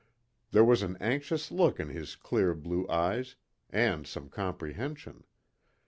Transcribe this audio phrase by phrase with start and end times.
[0.49, 3.35] There was an anxious look in his clear blue eyes,
[3.69, 5.25] and some comprehension.